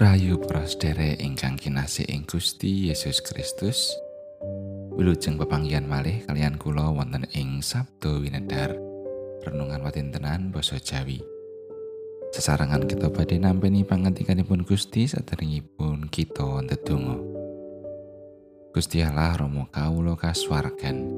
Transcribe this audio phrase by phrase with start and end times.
[0.00, 3.92] Rayu para sedherek ingkang kinasih ing Gusti Yesus Kristus.
[4.96, 8.72] Wilujeng pepanggihan malih kalian kula wonten ing Sabdo Winedar.
[9.44, 11.20] Renungan watintenan basa Jawi.
[12.32, 17.20] Sesarengan kita badhe nampi pangantikanipun Gusti saderengipun kita ndedonga.
[18.72, 21.12] Gusti Allah Rama kawula kasuwargan.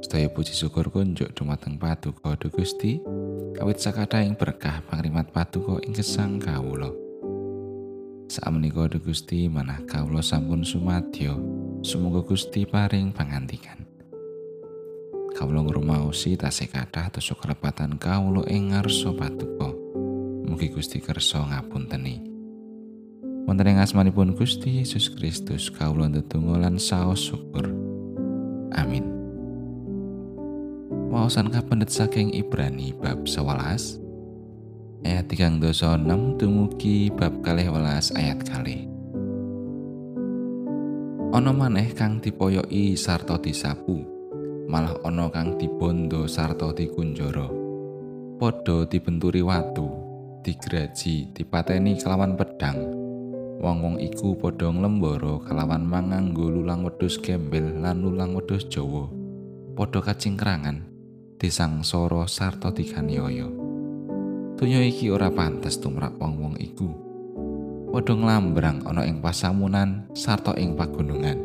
[0.00, 3.04] Sedaya puji syukur kunjuk dumateng Paduka Gusti
[3.52, 7.03] kawit sakada ing berkah pangrimat Paduka ing gesang kawula.
[8.34, 11.38] Sakmenika Gusti manah kawula sampun sumadyo.
[11.86, 13.86] Sumuga Gusti paring pangantikan.
[15.38, 17.94] Kawula ngrumaosi tasih kathah dosa kelepatan
[18.50, 19.78] ing ngarsa patuko.
[20.50, 22.26] Mugi Gusti kersa ngapunteni.
[23.46, 27.70] Wonten ing asmanipun Gusti Yesus Kristus kawula ndedonga lan saos syukur.
[28.74, 29.06] Amin.
[31.14, 34.03] Waosan kapendet saking Ibrani bab 11
[35.04, 38.88] ayat 3 dosa 6 dumugi bab kalih welas ayat kali
[41.34, 44.14] Ono maneh kang dipoyoki sarta disapu
[44.70, 47.50] malah ono kang dibondo sarta dikunjara.
[48.38, 49.90] Padha dibenturi watu
[50.46, 52.78] digraji dipateni kelawan pedang
[53.58, 59.10] wong-wong iku padha nglembara kelawan manganggo lulang wedhus gembel lan lulang wedhus Jawa.
[59.74, 60.86] Padha kacingkrangan
[61.42, 63.63] disangsara sarta dikaniaya
[64.54, 66.86] Donya iki ora pantes tumrap wong-wong iku.
[67.90, 71.42] Padha nglambrang ana ing pasamunan sarta ing pagunungan.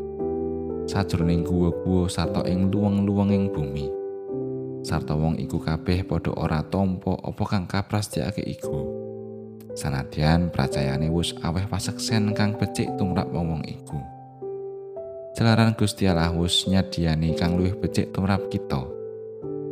[0.85, 3.89] Sajroning guwa-guwa sarta ing luweng-luwenging bumi.
[4.85, 8.77] Sarta wong iku kabeh padha ora tampa apa kang kaprastiyake iku.
[9.73, 13.97] Sanadyan pracayane wis aweh paseksen kang becik tumrap wong-wong iku.
[15.33, 18.98] Jalaran Gusti Allah wis nyadiani kang luwih becik tumrap kita.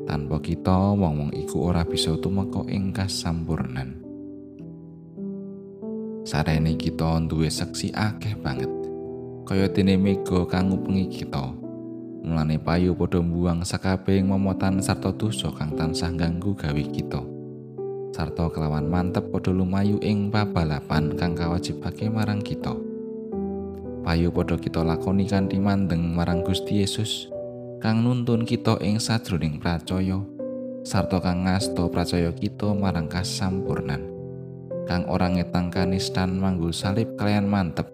[0.08, 4.08] Tanpa kita wong-wong iku ora bisa tumeka ing kasampurnan.
[6.24, 8.72] Sarene kita duwe seksi akeh banget.
[9.48, 11.56] Kaya dene mega kang ngupengi kita.
[12.28, 17.24] Mulane payu padha mbuang sakabehing momotan sarta dosa kang tansah ganggu gawe kita.
[18.12, 22.76] Sarta kelawan mantep padha lumayu ing pabalapan kang kawajibake marang kita.
[24.04, 27.32] Payu padha kita lakoni kanthi mandeng marang Gusti Yesus.
[27.78, 30.18] Kang nuntun kita ing sajroning pracaya
[30.88, 34.08] sarta kang ngasta pracaya kita marang kasampurnan.
[34.88, 37.92] Kang ora ngetang kanistan manggul salib kalian mantep.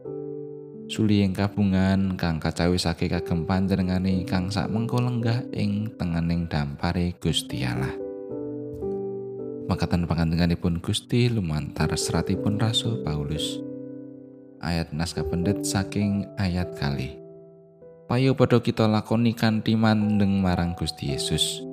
[0.86, 7.66] Suli ing kabungan kang kacawisake kagem panjenengane kang sak mengko lenggah ing tengening dampare Gusti
[7.66, 7.98] Allah.
[9.66, 13.58] Makatan pangantenganipun Gusti lumantar seratipun Rasul Paulus.
[14.62, 17.23] Ayat naskah pendet saking ayat kali
[18.08, 21.64] payo padha kita lakoni kanthi mandeng marang Gusti Yesus.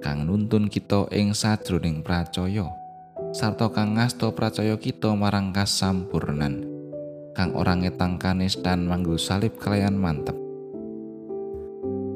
[0.00, 2.68] Kang nuntun kita ing sajroning pracaya
[3.32, 6.64] sarta kang ngasta pracaya kita marang kasampurnan.
[7.34, 10.36] Kang ora ngetang kanistan manggul salib kalian mantep.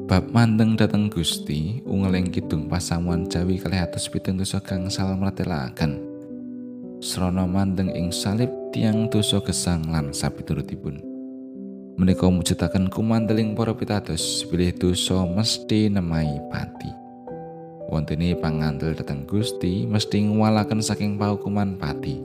[0.09, 6.01] Bab mandeng dateng Gusti ungeling kidung pasamuan Jawi kalih atus pitung dosa kang salam ratelaken
[6.99, 11.08] srana mandeng ing salib tiang dosa gesang lan sapiturutipun
[11.99, 16.87] menika mujudaken kumandeling para pitados bilih dosa mesti nemai pati.
[17.91, 22.15] Wontene pangandel dhateng Gusti mesti ngwalaken saking paukuman pati.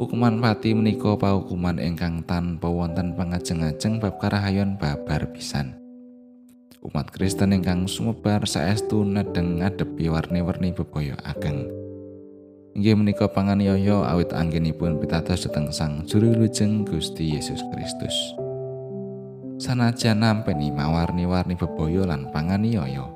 [0.00, 5.76] Hukuman pati menika paukuman ingkang tanpa wonten pangajeng-ajeng bab karahayon babar pisan.
[6.80, 11.68] Umat Kristen ingkang sumebar saestu nedeng ngadepi warni-warni bebaya ageng.
[12.72, 18.41] Inggih menika panganiaya awit anggenipun pitados dhateng Sang Juru Lujeng Gusti Yesus Kristus.
[19.62, 23.06] Sanajan nampeni mawarni-warni bebaya lan panganiaya.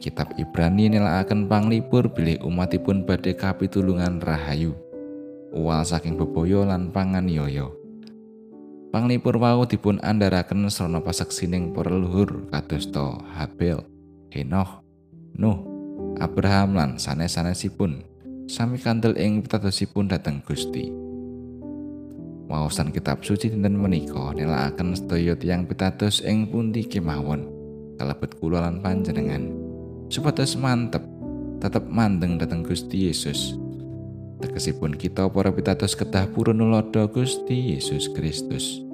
[0.00, 4.72] Kitab Ibrani nelakaken panglipur bilih umatipun badhe kapitulungan rahayu.
[5.52, 7.68] Uwal saking bebaya lan panganiaya.
[8.88, 13.84] Panglipur wau dipun andharaken srana paseksining para leluhur kadosta Habel,
[14.32, 14.80] Henoch,
[15.36, 15.60] Nuh,
[16.16, 18.06] Abraham lan sanes-sanesipun
[18.48, 21.03] sami kandel ing pitadosipun dhateng Gusti.
[22.44, 27.48] Wawasan kitab suci dinten menika nelakaken sedaya tiyang pitados ing pundi kemawon?
[27.96, 29.48] Kalebet kula lan panjenengan.
[30.12, 31.00] Supados mantep
[31.58, 33.56] tetep mandeng dhateng Gusti Yesus.
[34.44, 36.60] Tegesipun kita para pitados kedah purun
[37.08, 38.84] Gusti Yesus Kristus.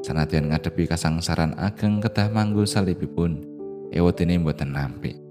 [0.00, 3.44] Sanadyan ngadepi kasangsaran ageng kedah manggul salibipun
[3.92, 5.28] ewotene mboten nampi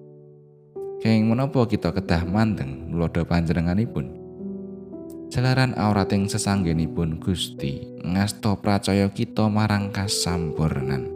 [1.01, 4.16] kenging menapa kita kedah mandeng nulodo panjenenganipun
[5.27, 11.11] Jalaran aurating sesanggenipun Gusti ngasta pracaya kita marang kasampurnan.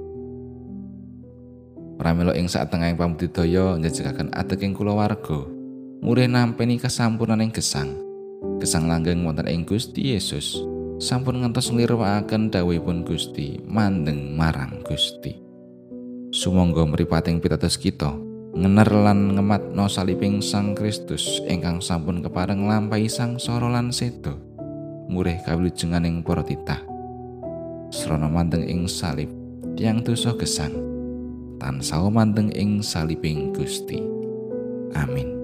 [1.96, 5.48] Pramila ing satengahing pambudidaya njejegaken ateking kulawarga,
[6.04, 7.96] murih nampeni kasampurnaning gesang.
[8.60, 10.60] Gesang langgeng wonten ing Gusti Yesus.
[11.02, 15.34] sampun ngantos nglirwakaken dawuhipun Gusti mandeng marang Gusti.
[16.30, 18.14] Sumangga mripating pitados kita
[18.62, 24.38] ngener lan ngematno salibing Sang Kristus ingkang sampun kepareng nglampahi sang soro lan sedo.
[25.10, 26.78] Murih kawilujenganing para titah.
[27.90, 29.34] Srana mandeng ing salib
[29.74, 30.78] tiang dosa gesang.
[31.58, 33.98] Tansah mandeng ing salibing Gusti.
[34.94, 35.41] Amin.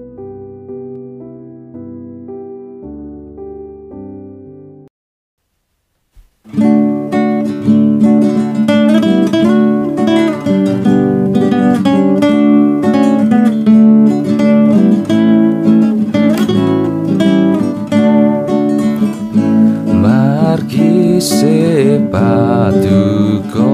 [22.10, 23.72] Paduka.